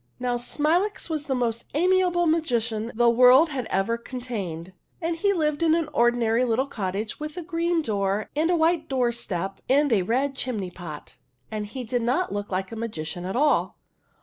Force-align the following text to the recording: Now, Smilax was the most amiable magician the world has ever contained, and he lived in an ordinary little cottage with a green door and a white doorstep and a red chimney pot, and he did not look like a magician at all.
Now, 0.19 0.35
Smilax 0.35 1.11
was 1.11 1.25
the 1.25 1.35
most 1.35 1.63
amiable 1.75 2.25
magician 2.25 2.91
the 2.95 3.07
world 3.07 3.49
has 3.49 3.67
ever 3.69 3.99
contained, 3.99 4.73
and 4.99 5.15
he 5.15 5.31
lived 5.31 5.61
in 5.61 5.75
an 5.75 5.89
ordinary 5.93 6.43
little 6.43 6.65
cottage 6.65 7.19
with 7.19 7.37
a 7.37 7.43
green 7.43 7.83
door 7.83 8.27
and 8.35 8.49
a 8.49 8.55
white 8.55 8.89
doorstep 8.89 9.61
and 9.69 9.93
a 9.93 10.01
red 10.01 10.33
chimney 10.35 10.71
pot, 10.71 11.17
and 11.51 11.67
he 11.67 11.83
did 11.83 12.01
not 12.01 12.33
look 12.33 12.51
like 12.51 12.71
a 12.71 12.75
magician 12.75 13.25
at 13.25 13.35
all. 13.35 13.77